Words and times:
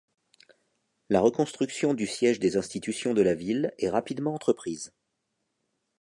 La 1.09 1.21
reconstruction 1.21 1.93
du 1.93 2.07
siège 2.07 2.39
des 2.39 2.57
institutions 2.57 3.13
de 3.13 3.21
la 3.21 3.35
ville 3.35 3.71
est 3.77 3.91
rapidement 3.91 4.33
entreprise. 4.33 4.95